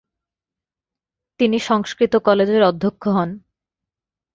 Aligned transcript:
তিনি 1.39 1.57
সংস্কৃত 1.59 2.13
কলেজের 2.17 2.61
অধ্যক্ষ 2.63 3.03
হন। 3.07 3.29